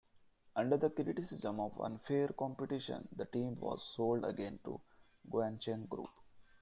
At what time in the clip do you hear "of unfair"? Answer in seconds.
1.59-2.29